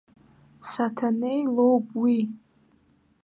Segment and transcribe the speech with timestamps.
[0.69, 2.19] Саҭанеи лоуп уи.